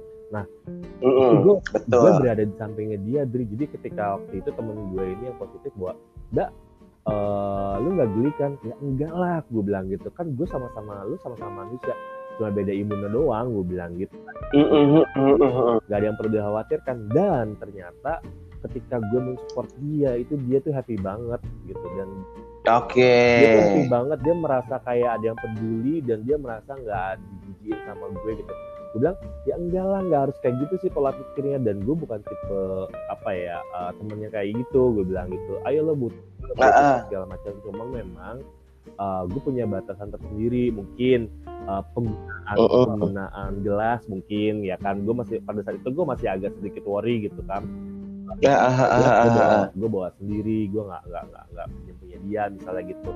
[1.03, 1.31] Mm-mm.
[1.43, 1.99] gue Betul.
[1.99, 5.71] gue berada di sampingnya dia Dri jadi ketika waktu itu temen gue ini yang positif
[5.75, 5.93] bahwa
[6.31, 6.49] dak
[7.11, 11.19] eh, lu nggak geli kan ya enggak lah gue bilang gitu kan gue sama-sama lu
[11.19, 11.93] sama-sama manusia
[12.39, 14.15] cuma beda imunnya doang gue bilang gitu
[14.55, 15.03] Mm-mm.
[15.03, 15.83] Mm-mm.
[15.85, 18.23] gak ada yang perlu dikhawatirkan dan ternyata
[18.61, 22.09] ketika gue mensupport dia itu dia tuh happy banget gitu dan
[22.77, 23.17] Oke.
[23.41, 27.79] dia tuh happy banget dia merasa kayak ada yang peduli dan dia merasa nggak dijijiin
[27.89, 28.53] sama gue gitu
[28.91, 31.59] gue bilang ya enggak lah nggak harus kayak gitu sih pola pikirnya.
[31.61, 32.61] Dan gue bukan tipe
[33.11, 35.53] apa ya eh, temennya kayak gitu gue bilang gitu.
[35.67, 36.19] Ayo lo butuh
[36.59, 37.03] ah.
[37.07, 37.51] segala macam.
[37.63, 38.35] Cuma memang
[38.87, 40.71] eh, gue punya batasan tersendiri.
[40.71, 41.31] Mungkin
[41.93, 42.85] penggunaan Uh, uh.
[42.89, 45.05] penggunaan gelas mungkin ya kan.
[45.05, 47.63] Gue masih pada saat itu gue masih agak sedikit worry gitu kan
[48.39, 49.65] Ya, ah, ah, ah, gue ah, bawa, ah.
[49.73, 53.09] gue bawa sendiri gue nggak nggak nggak nggak punya punya dia misalnya gitu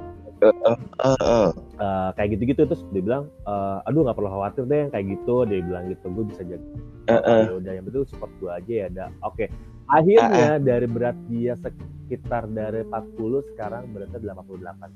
[0.99, 1.49] Ah, ah.
[1.56, 5.36] Eh, kayak gitu-gitu terus dia bilang eh, aduh nggak perlu khawatir deh yang kayak gitu
[5.45, 6.67] dia bilang gitu gue bisa jaga
[7.06, 7.41] Ah, ah.
[7.45, 9.45] ya udah yang betul support gue aja ya dah oke
[9.88, 14.89] akhirnya dari berat dia sekitar dari 40 sekarang beratnya 88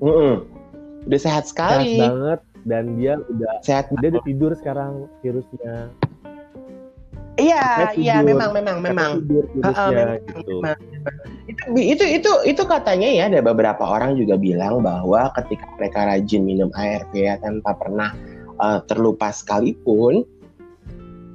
[0.00, 0.34] Mm-mm.
[1.04, 2.00] Udah sehat sehat sekali.
[2.00, 3.92] banget dan dia udah Sehat.
[4.00, 5.92] dia udah tidur sekarang virusnya
[7.34, 9.10] Iya, iya memang memang memang.
[9.66, 10.78] ah, virusnya memang, gitu memang.
[11.50, 16.46] Itu, itu itu itu katanya ya ada beberapa orang juga bilang bahwa ketika mereka rajin
[16.46, 18.14] minum ARV ya tanpa pernah
[18.62, 20.22] uh, terlupa sekalipun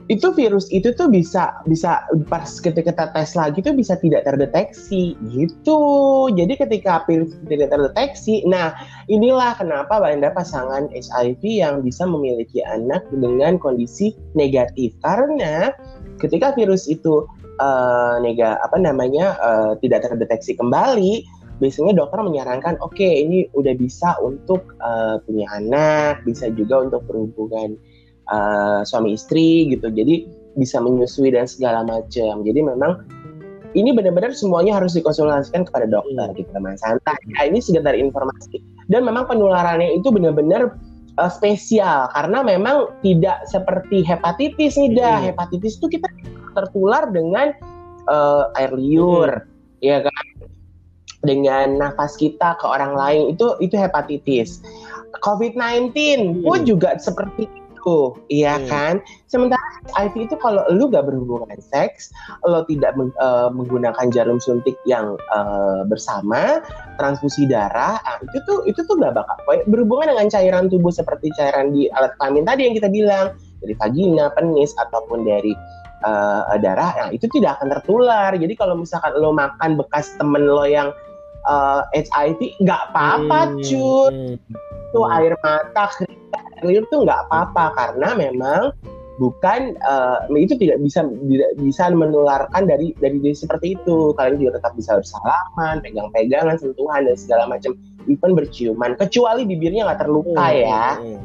[0.09, 5.13] itu virus itu tuh bisa bisa pas ketika kita tes lagi tuh bisa tidak terdeteksi
[5.29, 5.81] gitu.
[6.33, 8.73] Jadi ketika virus tidak terdeteksi, nah
[9.05, 15.77] inilah kenapa ada pasangan HIV yang bisa memiliki anak dengan kondisi negatif karena
[16.17, 17.29] ketika virus itu
[17.61, 21.21] eh, nega apa namanya eh, tidak terdeteksi kembali
[21.59, 27.77] biasanya dokter menyarankan oke ini udah bisa untuk eh, punya anak bisa juga untuk berhubungan
[28.29, 29.89] eh, suami istri gitu.
[29.89, 30.25] Jadi
[30.57, 32.41] bisa menyusui dan segala macam.
[32.43, 33.05] Jadi memang
[33.77, 36.37] ini benar-benar semuanya harus dikonsultasikan kepada dokter Hmm.
[36.37, 38.61] gitu teman santai ya ini sekedar informasi.
[38.89, 40.73] Dan memang penularannya itu benar-benar
[41.21, 42.09] eh, spesial.
[42.17, 45.21] Karena memang tidak seperti hepatitis nih dah.
[45.21, 45.27] Hmm.
[45.33, 46.09] hepatitis itu kita
[46.57, 47.53] tertular dengan
[48.09, 49.45] eh, air liur
[49.85, 50.25] ya kan?
[51.19, 53.37] Dengan nafas kita ke orang lain.
[53.37, 54.63] Itu itu hepatitis.
[55.21, 55.93] COVID-19
[56.41, 56.67] pun Hmm.
[56.67, 57.45] juga seperti
[57.79, 58.67] itu iya Hmm.
[58.67, 58.93] kan
[59.31, 59.63] sementara
[59.95, 62.11] HIV itu kalau lu gak berhubungan seks
[62.43, 66.59] lo tidak meng- eh, menggunakan jarum suntik yang eh, bersama
[66.99, 69.39] transfusi darah ah, itu tuh itu tuh gak bakal
[69.71, 74.31] berhubungan dengan cairan tubuh seperti cairan di alat kelamin tadi yang kita bilang dari vagina,
[74.35, 75.51] penis ataupun dari
[75.99, 78.31] eh, darah, nah itu tidak akan tertular.
[78.31, 80.95] Jadi kalau misalkan lo makan bekas temen lo yang
[81.43, 84.39] eh, HIV, nggak apa-apa, Hmm, cuy.
[84.89, 84.95] Hmm.
[84.97, 88.61] Tuh air mata, keringat, air tuh nggak apa-apa karena memang
[89.19, 94.15] bukan eh, itu tidak bisa tidak bisa menularkan dari dari dari seperti itu.
[94.17, 97.75] Kalian juga tetap bisa bersalaman, pegang-pegangan, sentuhan dan segala macam,
[98.07, 98.95] even berciuman.
[98.95, 100.85] Kecuali bibirnya nggak terluka Hmm, ya.
[100.97, 101.19] hmm.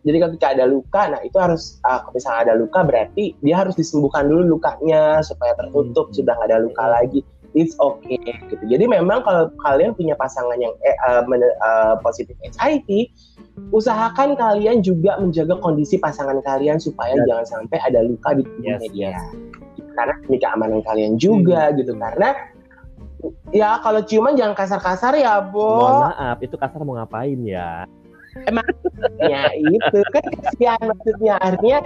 [0.00, 4.32] Jadi ketika ada luka, nah itu harus uh, misalnya ada luka berarti dia harus disembuhkan
[4.32, 6.16] dulu lukanya supaya tertutup Hmm.
[6.16, 7.20] sudah nggak ada luka lagi.
[7.52, 8.62] It's okay gitu.
[8.62, 13.10] Jadi memang kalau kalian punya pasangan yang eh, uh, men- uh, positif HIV,
[13.74, 17.26] usahakan kalian juga menjaga kondisi pasangan kalian supaya Yes.
[17.26, 19.14] jangan sampai ada luka di tubuhnya Yes, dia.
[19.98, 21.90] Karena demi keamanan kalian juga gitu.
[21.98, 22.30] Karena
[23.50, 25.82] ya kalau ciuman jangan kasar-kasar ya, Bo.
[25.82, 27.84] Mohon maaf, itu kasar mau ngapain ya?
[29.20, 31.78] Ya itu kan kasihan maksudnya akhirnya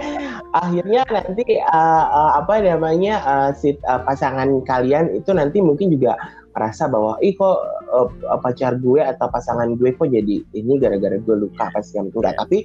[0.53, 6.15] akhirnya nanti uh, uh, apa namanya uh, si uh, pasangan kalian itu nanti mungkin juga
[6.55, 7.59] merasa bahwa ih kok
[7.91, 12.33] uh, pacar gue atau pasangan gue kok jadi ini gara-gara gue luka pas yang enggak
[12.35, 12.39] Ya.
[12.41, 12.57] tapi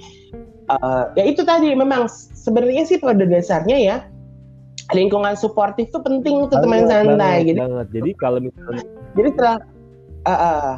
[0.71, 3.97] uh, ya itu tadi memang sebenarnya sih pada dasarnya ya
[4.95, 7.15] lingkungan suportif tuh penting tuh teman santai.
[7.15, 7.87] Banget, jadi banget.
[7.95, 9.57] Jadi kalau misalnya jadi telah
[10.27, 10.71] uh, uh,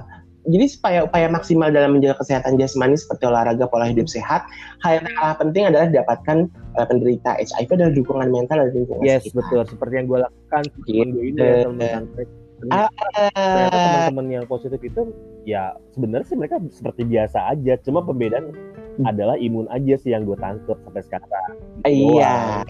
[0.42, 4.42] jadi supaya upaya maksimal dalam menjaga kesehatan jasmani seperti olahraga pola hidup sehat,
[4.82, 6.38] hal yang paling penting adalah dapatkan
[6.74, 9.38] uh, penderita HIV adalah dukungan mental dari lingkungan yes sekitar.
[9.38, 11.10] betul seperti yang gue lakukan Gitu.
[11.14, 12.24] gue ini ya teman santai.
[12.70, 15.00] Ah, Ternyata teman-teman yang positif itu
[15.42, 18.54] ya sebenarnya sih mereka seperti biasa aja, cuma pembedaan
[18.92, 19.08] Hmm.
[19.08, 21.50] adalah imun aja sih yang gue tangkep sampai sekarang.
[21.88, 22.60] Iya.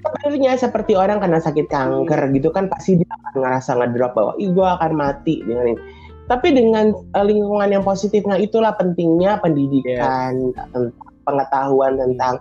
[0.00, 4.48] Sebenarnya seperti orang kena sakit kanker gitu kan pasti dia akan ngerasa ngedrop bahwa ih
[4.48, 5.82] gue akan mati dengan ini.
[6.26, 10.90] Tapi dengan uh, lingkungan yang positif, nah itulah pentingnya pendidikan, tentang
[11.26, 12.38] pengetahuan tentang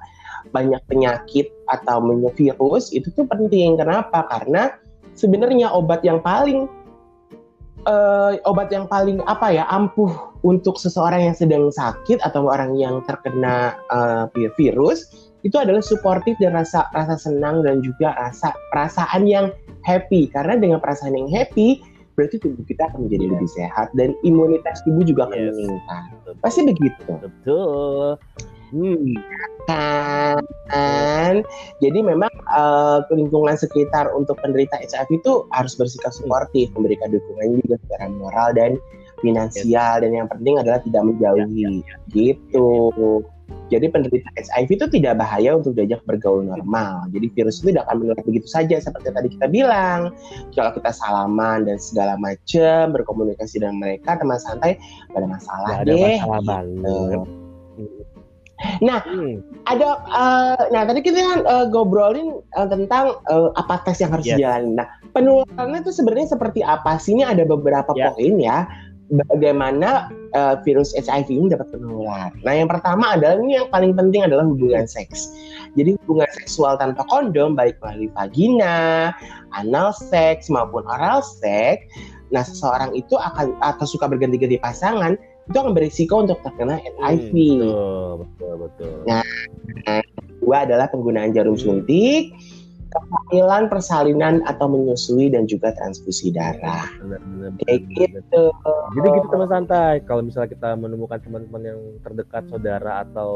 [0.53, 2.01] banyak penyakit atau
[2.37, 3.77] virus itu tuh penting.
[3.77, 4.25] Kenapa?
[4.29, 4.73] Karena
[5.17, 6.69] sebenarnya obat yang paling
[7.85, 10.11] eh, obat yang paling apa ya ampuh
[10.45, 16.57] untuk seseorang yang sedang sakit atau orang yang terkena eh, virus itu adalah suportif dan
[16.57, 19.53] rasa rasa senang dan juga rasa perasaan yang
[19.85, 21.81] happy karena dengan perasaan yang happy
[22.15, 25.55] berarti tubuh kita akan menjadi lebih sehat dan imunitas tubuh juga akan Yes.
[25.59, 26.03] meningkat.
[26.41, 27.11] Pasti begitu.
[27.21, 28.17] Betul.
[28.73, 29.13] Hmm.
[30.69, 31.41] kan
[31.81, 37.77] jadi memang eh, lingkungan sekitar untuk penderita HIV itu harus bersikap suportif memberikan dukungan juga
[37.85, 38.71] secara moral dan
[39.25, 40.05] finansial.
[40.05, 41.81] Dan yang penting adalah tidak menjauhi.
[42.13, 42.69] Gitu
[43.65, 47.95] jadi penderita HIV itu tidak bahaya untuk diajak bergaul normal jadi virus itu tidak akan
[48.01, 50.13] menular begitu saja seperti tadi kita bilang
[50.53, 54.77] kalau kita salaman dan segala macam berkomunikasi dengan mereka teman santai
[55.11, 56.49] gak ada masalah Gak ada deh masalah gitu.
[56.49, 57.27] banget.
[58.79, 59.43] Nah, Hmm.
[59.67, 64.23] ada uh, nah tadi kita kan uh, ngobrolin uh, tentang uh, apa tes yang harus
[64.23, 64.39] Yes.
[64.39, 64.79] dijalani.
[64.79, 67.19] Nah, penularannya itu sebenarnya seperti apa sih?
[67.19, 68.15] Ini ada beberapa Ya.
[68.15, 68.63] poin ya.
[69.05, 72.33] Bagaimana uh, virus HIV ini dapat menular.
[72.41, 75.29] Nah, yang pertama adalah ini yang paling penting adalah hubungan seks.
[75.77, 79.13] Jadi hubungan seksual tanpa kondom baik melalui vagina,
[79.53, 81.85] anal seks maupun oral seks.
[82.33, 85.13] Nah, seseorang itu akan atau suka berganti-ganti pasangan
[85.45, 87.29] itu akan berisiko untuk terkena HIV.
[87.61, 88.95] Betul, betul, betul.
[89.05, 89.21] Nah,
[90.45, 91.81] Dua adalah penggunaan jarum Hmm.
[92.95, 96.87] Kehamilan, persalinan atau menyusui dan juga transfusi darah.
[97.03, 98.43] Benar, benar, Kayak benar, gitu.
[98.95, 99.93] Jadi gitu teman santai.
[100.07, 103.31] Kalau misalnya kita menemukan teman-teman yang terdekat, saudara atau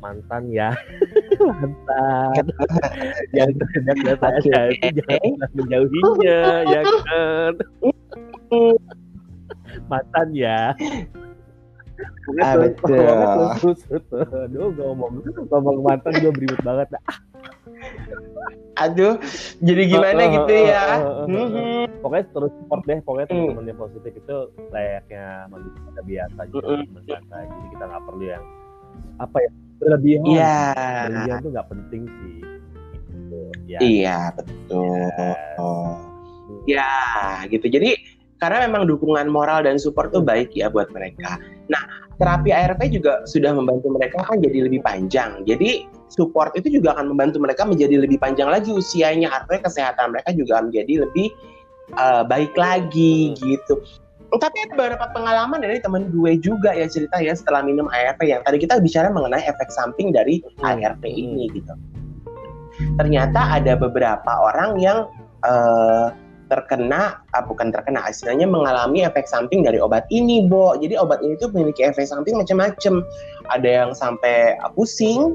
[0.00, 0.72] mantan ya,
[1.50, 2.44] mantan
[3.38, 3.50] yang
[3.84, 7.52] terdekat saya itu jangan menjauhinya, ya kan?
[9.88, 10.72] mantan ya.
[12.42, 12.98] Ah, betul.
[14.46, 16.88] Aduh, ngomong ngomong mantan gue beribut banget.
[18.82, 19.14] Aduh,
[19.62, 20.84] jadi gimana gitu ya?
[21.24, 22.02] Mhm.
[22.02, 23.36] pokoknya terus support deh pokoknya Hmm.
[23.54, 24.36] teman-teman yang positif itu
[24.74, 26.82] layaknya manusia biasa gitu Mm-mm.
[26.90, 28.44] teman santai jadi kita nggak perlu yang
[29.22, 30.56] apa ya berlebihan Iya.
[31.06, 32.36] berlebihan tuh nggak penting sih
[33.06, 33.40] gitu.
[33.70, 36.02] ya Iya, betul.
[36.66, 36.90] Ya,
[37.48, 37.66] gitu.
[37.66, 37.90] Jadi
[38.38, 41.38] karena memang dukungan moral dan support tuh baik ya buat mereka.
[41.70, 41.82] Nah,
[42.18, 45.42] terapi ARV juga sudah membantu mereka kan jadi lebih panjang.
[45.46, 49.30] Jadi support itu juga akan membantu mereka menjadi lebih panjang lagi usianya.
[49.30, 51.28] Artinya kesehatan mereka juga menjadi lebih
[51.98, 53.82] uh, baik lagi gitu.
[54.32, 58.40] Tapi ada beberapa pengalaman dari temen gue juga ya cerita ya setelah minum ARV yang
[58.40, 61.76] tadi kita bicara mengenai efek samping dari Hmm, ARV ini gitu.
[62.96, 65.04] Ternyata ada beberapa orang yang
[65.44, 66.08] eh,
[66.52, 70.76] terkena, ah, bukan terkena, istilahnya mengalami efek samping dari obat ini, Bo.
[70.76, 73.00] Jadi obat ini tuh memiliki efek samping macam-macam.
[73.48, 75.32] Ada yang sampai pusing,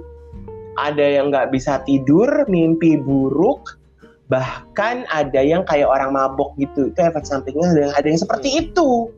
[0.77, 3.81] ada yang nggak bisa tidur, mimpi buruk,
[4.29, 6.93] bahkan ada yang kayak orang mabok gitu.
[6.93, 9.09] Itu efek sampingnya ada yang, ada yang seperti itu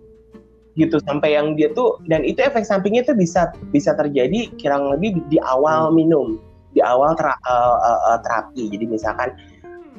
[0.79, 5.19] gitu sampai yang dia tuh dan itu efek sampingnya tuh bisa bisa terjadi kurang lebih
[5.27, 6.39] di awal minum
[6.71, 9.29] di awal tera- eh, eh, eh, terapi jadi misalkan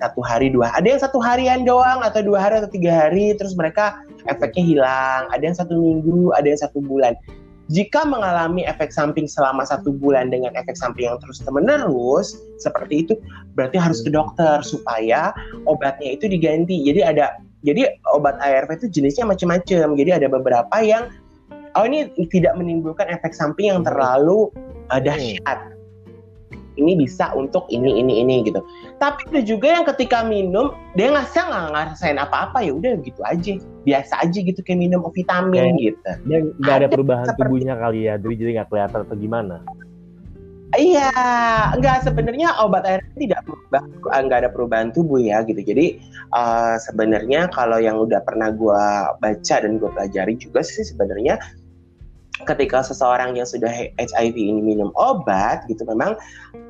[0.00, 3.52] satu hari dua ada yang satu harian doang atau dua hari atau tiga hari terus
[3.54, 5.22] mereka efeknya hilang.
[5.30, 7.14] Ada yang satu minggu ada yang satu bulan.
[7.70, 13.14] Jika mengalami efek samping selama satu bulan dengan efek samping yang terus menerus seperti itu
[13.54, 15.30] berarti harus ke dokter supaya
[15.70, 16.82] obatnya itu diganti.
[16.82, 21.12] Jadi ada jadi obat ARV itu jenisnya macam-macam jadi ada beberapa yang
[21.76, 24.48] oh ini tidak menimbulkan efek samping yang terlalu
[24.90, 25.58] uh, dahsyat
[26.80, 28.64] ini bisa untuk ini ini ini gitu.
[28.96, 33.60] Tapi ada juga yang ketika minum dia nggak nggak ngerasain apa-apa ya udah gitu aja.
[33.84, 36.00] Biasa aja gitu kayak minum vitamin gitu.
[36.24, 39.56] dia nggak ada Ada perubahan seperti- tubuhnya kali ya jadi jadi nggak kelihatan atau gimana?
[40.70, 41.10] Iya,
[41.74, 43.82] enggak sebenarnya obat air tidak berubah,
[44.14, 45.58] enggak ada perubahan tubuh ya gitu.
[45.66, 45.98] Jadi
[46.30, 51.42] eh, sebenarnya kalau yang udah pernah gua baca dan gua pelajari juga sih sebenarnya
[52.48, 56.16] ketika seseorang yang sudah HIV ini minum obat gitu memang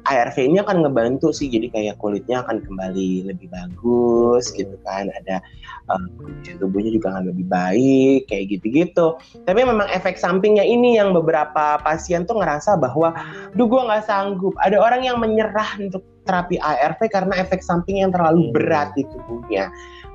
[0.08, 1.50] ARV ini akan ngebantu sih.
[1.52, 5.06] Jadi kayak kulitnya akan kembali lebih bagus gitu kan.
[5.12, 5.44] Ada
[5.92, 6.08] um,
[6.58, 9.18] tubuhnya juga akan lebih baik kayak gitu-gitu.
[9.44, 13.12] Tapi memang efek sampingnya ini yang beberapa pasien tuh ngerasa bahwa
[13.54, 14.54] duh gue nggak sanggup.
[14.62, 18.54] Ada orang yang menyerah untuk terapi ARV karena efek samping yang terlalu hmm.
[18.56, 19.68] berat di tubuhnya.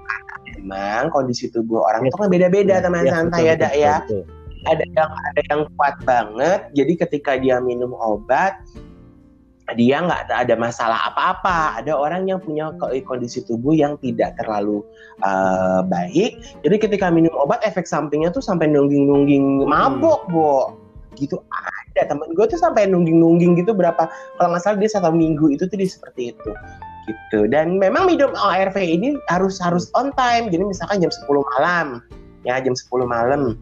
[0.05, 0.29] Karena
[0.65, 4.01] memang kondisi tubuh orang itu kan beda-beda teman santai ya dak ya
[4.65, 8.57] ada yang ada yang kuat banget jadi ketika dia minum obat
[9.73, 11.81] dia nggak ada masalah apa-apa.
[11.81, 12.69] Ada orang yang punya
[13.09, 14.85] kondisi tubuh yang tidak terlalu
[15.25, 16.37] uh, baik.
[16.61, 20.33] Jadi ketika minum obat efek sampingnya tuh sampai nungging-nungging mabok, hmm.
[20.37, 20.77] bo.
[21.17, 21.41] Gitu
[21.95, 25.63] ada temen gue tuh sampai nungging-nungging gitu berapa kalau nggak salah dia satu minggu itu
[25.63, 26.51] tuh dia seperti itu
[27.07, 27.47] gitu.
[27.49, 30.51] Dan memang minum ARV ini harus harus on time.
[30.51, 31.25] Jadi misalkan jam 10
[31.55, 32.03] malam,
[32.43, 33.55] ya jam 10 malam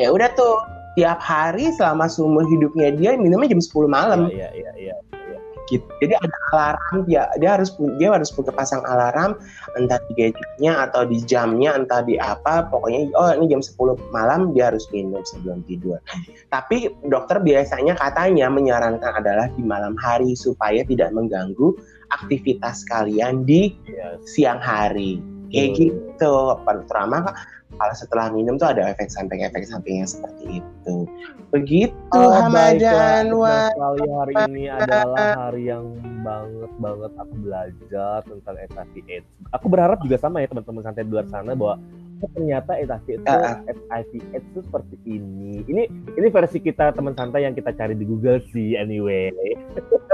[0.00, 0.56] ya udah tuh
[0.96, 4.28] tiap hari selama seumur hidupnya dia minumnya jam 10 malam.
[4.28, 4.96] Iya, iya, iya.
[5.32, 5.38] Ya.
[5.70, 5.88] Gitu.
[6.04, 9.38] Jadi ada alarm dia dia harus dia harus punya pasang alarm
[9.78, 14.52] entah di gadgetnya atau di jamnya entah di apa pokoknya oh ini jam 10 malam
[14.52, 15.96] dia harus minum sebelum tidur.
[16.52, 21.72] Tapi dokter biasanya katanya menyarankan adalah di malam hari supaya tidak mengganggu
[22.12, 24.20] aktivitas kalian di yes.
[24.28, 25.31] siang hari.
[25.52, 26.32] Kayak gitu.
[26.64, 27.16] Terutama
[27.76, 30.96] kalau setelah minum tuh ada efek samping-efek samping yang seperti itu.
[31.52, 38.92] Begitu oh, Hamadan Sekali hari ini adalah hari yang banget banget aku belajar tentang HIV
[39.08, 39.28] AIDS.
[39.52, 41.76] Aku berharap juga sama ya teman-teman santai di luar sana bahwa
[42.22, 43.58] oh, ternyata HIV itu uh,
[43.90, 45.66] HIV itu seperti ini.
[45.66, 49.34] Ini ini versi kita teman santai yang kita cari di Google sih anyway.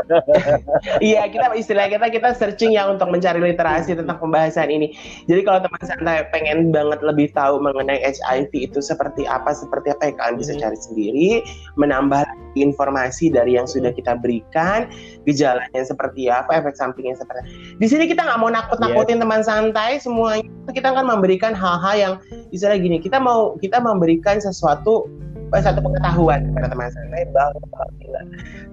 [1.04, 4.96] iya kita istilah kita kita searching ya untuk mencari literasi tentang pembahasan ini.
[5.28, 10.08] Jadi kalau teman santai pengen banget lebih tahu mengenai HIV itu seperti apa seperti apa
[10.08, 10.62] ya kalian bisa hmm.
[10.64, 11.28] cari sendiri,
[11.76, 12.24] menambah
[12.56, 14.88] informasi dari yang sudah kita berikan,
[15.28, 17.50] gejalanya seperti apa, efek sampingnya seperti apa.
[17.78, 19.22] Di sini kita nggak mau nakut-nakutin yeah.
[19.22, 22.14] teman santai, semuanya kita akan memberikan hal-hal yang
[22.54, 25.10] istilah gini, kita mau kita memberikan sesuatu
[25.48, 27.56] satu pengetahuan kepada teman santai bahwa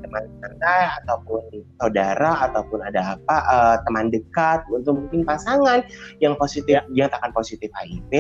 [0.04, 1.44] teman santai ataupun
[1.80, 5.88] saudara ataupun ada apa uh, teman dekat untuk mungkin pasangan
[6.20, 8.12] yang positif yang takkan positif HIV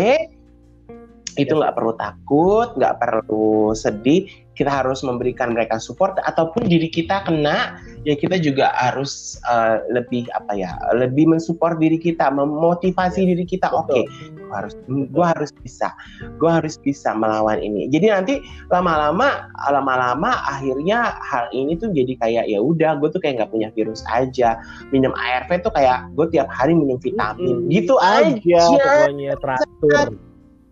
[1.36, 1.60] itu iya.
[1.68, 4.32] nggak perlu takut, nggak perlu sedih.
[4.56, 10.26] Kita harus memberikan mereka support ataupun diri kita kena, ya kita juga harus uh, lebih
[10.32, 13.30] apa ya, lebih mensupport diri kita, memotivasi iya.
[13.36, 13.68] diri kita.
[13.76, 14.04] Oke, okay,
[14.56, 14.74] harus,
[15.12, 15.91] gua harus bisa,
[16.39, 17.91] gua harus bisa melawan ini.
[17.91, 18.34] Jadi nanti
[18.72, 23.70] lama-lama, lama-lama akhirnya hal ini tuh jadi kayak ya udah, gue tuh kayak nggak punya
[23.76, 24.58] virus aja.
[24.96, 28.63] Minum ARV tuh kayak gue tiap hari minum vitamin, hmm, gitu aja.
[28.72, 30.15] Pokoknya teratur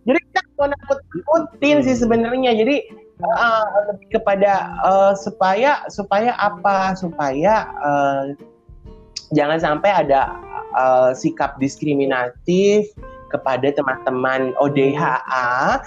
[0.04, 2.76] jadi kita mau nakut nakutin sih sebenarnya jadi
[3.24, 6.94] uh, lebih kepada uh, supaya supaya apa?
[6.98, 8.24] Supaya uh,
[9.32, 10.36] jangan sampai ada
[10.76, 12.92] uh, sikap diskriminatif
[13.34, 15.82] kepada teman-teman ODHA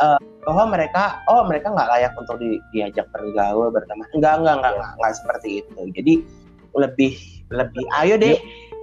[0.00, 4.08] uh, bahwa mereka oh mereka nggak layak untuk di, diajak bergaul berteman.
[4.16, 5.80] Enggak enggak enggak, enggak enggak seperti itu.
[5.92, 6.14] Jadi
[6.76, 7.12] lebih
[7.52, 8.36] lebih ayo deh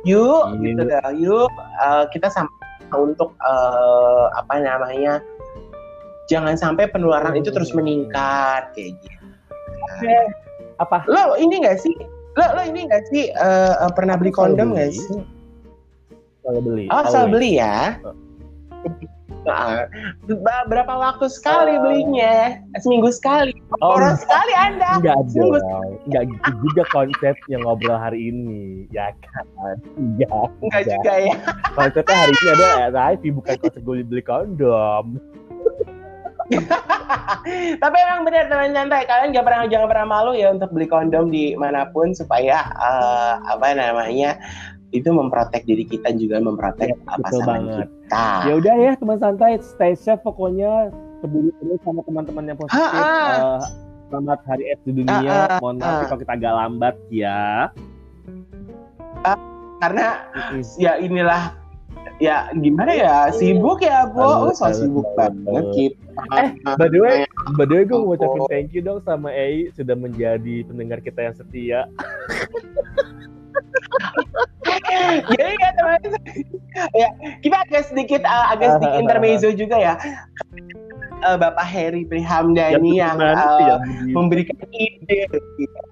[0.05, 2.53] yuk, yuk gitu deh yuk uh, kita sampai
[2.93, 5.21] untuk uh, apa namanya
[6.31, 9.25] jangan sampai penularan itu terus meningkat kayak gitu.
[9.85, 10.17] Oke.
[10.81, 11.05] Apa?
[11.07, 11.93] Lo ini gak sih?
[12.35, 15.21] Lo lo ini gak sih uh, uh, pernah beli kondom gak sih?
[16.45, 16.85] Kalau beli.
[16.93, 17.97] Oh, selalu beli ya.
[19.45, 19.85] Nah,
[20.65, 22.57] berapa waktu sekali belinya?
[22.81, 23.53] Seminggu sekali.
[23.77, 24.97] Oh, Orang sekali Anda.
[24.97, 25.61] Enggak Seminggu
[26.09, 29.45] Enggak gitu juga konsep yang ngobrol hari ini, ya kan?
[30.01, 30.49] Enggak.
[30.65, 31.35] Enggak juga ya.
[31.77, 32.49] Konsepnya hari ini
[32.89, 35.21] ada HIV bukan konsep beli kondom.
[37.83, 41.33] Tapi emang benar teman santai kalian jangan pernah jangan pernah malu ya untuk beli kondom
[41.33, 44.37] di mana pun supaya uh, apa namanya
[44.93, 48.27] itu memprotek diri kita juga memprotek ya, pasangan kita.
[48.47, 52.79] Ya udah ya teman santai, stay safe pokoknya peduli terus sama teman-teman yang positif.
[52.79, 53.11] Ha, ha.
[53.35, 53.59] Uh,
[54.07, 55.19] selamat hari AIDS di dunia.
[55.27, 57.41] Ha, ha, Mohon maaf kalau kita agak lambat ya.
[59.25, 59.39] Uh,
[59.83, 60.07] karena
[60.79, 61.64] ya inilah
[62.21, 63.15] ya gimana ya?
[63.35, 66.05] Sibuk ya bu oh, so sibuk banget kita
[66.39, 67.27] eh by the way
[67.59, 71.27] by the way gue mau ucapin thank you dong sama Ei sudah menjadi pendengar kita
[71.27, 71.81] yang setia.
[75.31, 76.21] Jadi ya teman-teman.
[76.95, 77.09] Ya
[77.43, 79.93] kita agak sedikit uh, agak sedikit intermezzo juga ya.
[81.23, 83.79] Uh, Bapak Heri Prihamdani ya, yang uh,
[84.11, 85.25] memberikan ide.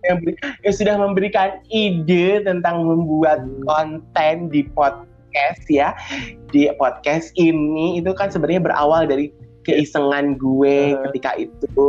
[0.03, 5.12] Yang, yang sudah memberikan ide tentang membuat konten di podcast
[5.67, 5.97] ya.
[6.53, 9.33] Di podcast ini itu kan sebenarnya berawal dari
[9.65, 11.01] keisengan gue Uh.
[11.09, 11.87] ketika itu.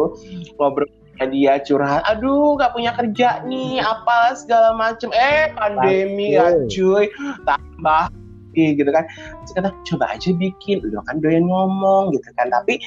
[0.58, 5.14] Ngobrol sama dia curhat aduh gak punya kerja nih apa segala macem.
[5.14, 7.06] Eh pandemi ya cuy.
[7.46, 8.10] Tambah
[8.54, 9.06] gitu kan.
[9.46, 10.82] Terus kata coba aja bikin.
[10.90, 12.50] Lo kan doyan ngomong gitu kan.
[12.50, 12.82] Tapi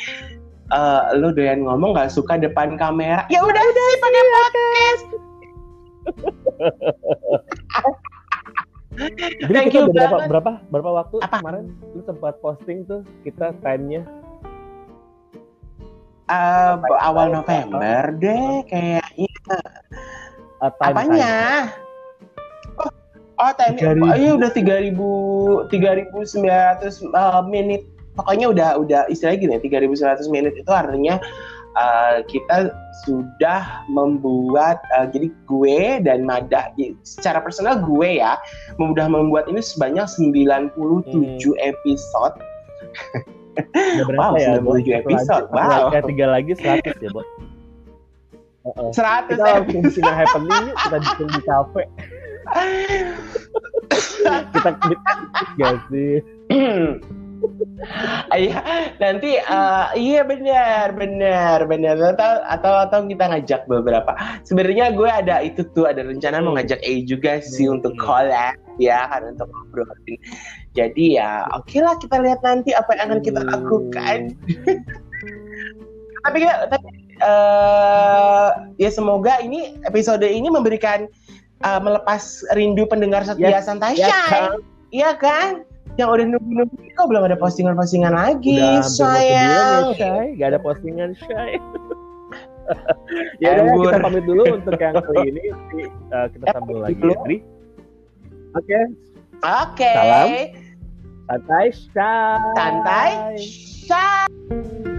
[0.76, 3.24] eh lo doyan ngomong gak suka depan kamera.
[3.32, 5.08] Ya udah sih pakai podcast
[8.98, 10.30] Jadi Thank kita you berapa banget.
[10.34, 11.38] berapa berapa waktu Apa?
[11.40, 14.02] kemarin lu sempat posting tuh kita time-nya
[16.28, 19.32] Eh, awal November deh kayaknya
[20.60, 21.36] uh, time apanya
[22.84, 22.92] oh,
[23.40, 24.04] oh time 3.000.
[24.04, 27.88] oh, iya udah 3000 3900 uh, menit
[28.20, 29.56] pokoknya udah udah istilahnya gini
[29.88, 31.16] 3900 menit itu artinya
[31.78, 32.74] uh, kita
[33.06, 38.36] sudah membuat uh, jadi gue dan Mada ya, secara personal gue ya
[38.76, 40.74] sudah membuat ini sebanyak 97
[41.62, 42.36] episode
[43.58, 44.62] Udah berapa Wow, ya?
[44.62, 44.70] 97 Bo?
[44.70, 45.46] Satu episode.
[45.50, 45.90] Wow.
[45.94, 47.22] eh, tiga lagi 100 ya, Bo.
[48.68, 48.90] Heeh.
[48.94, 51.84] 100 Kita langsung bikin yang happening kita bikin di kafe.
[54.54, 54.70] kita
[55.58, 56.22] gak sih?
[58.34, 58.60] Iya,
[58.98, 61.96] nanti eh, iya benar, benar, benar.
[62.14, 64.12] Atau, atau atau kita ngajak beberapa.
[64.44, 67.80] Sebenarnya gue ada itu tuh ada rencana mau ngajak A juga sih Hmm.
[67.80, 70.20] untuk collab ya kan untuk ngobrolin.
[70.74, 73.50] Jadi ya oke lah kita lihat nanti apa yang akan kita Hmm.
[73.54, 74.18] lakukan.
[76.26, 81.06] tapi tapi eh, ya semoga ini episode ini memberikan
[81.60, 82.22] eh, melepas
[82.54, 84.10] rindu pendengar setia Yes, santai Shay.
[84.30, 84.60] kan?
[84.88, 85.67] Iya kan?
[85.98, 89.84] Yang udah nunggu-nunggu kok belum ada postingan-postingan lagi, Udah hampir mau sebulan ya, sayang.
[89.98, 90.26] Shay.
[90.38, 91.52] Gak ada postingan, Shay.
[93.42, 93.84] ya udah Embur.
[93.90, 95.44] kita pamit dulu untuk yang kali ini.
[96.14, 97.02] Uh, kita sambung lagi.
[97.02, 97.38] Adri.
[98.56, 98.80] Oke,
[99.44, 99.92] Oke.
[99.94, 100.30] Salam.
[101.28, 102.38] santai, Shay.
[102.56, 103.10] Santai.
[103.42, 104.97] Shay.